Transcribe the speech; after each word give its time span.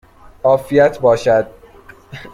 عافیت 0.43 0.99
باشد! 0.99 1.47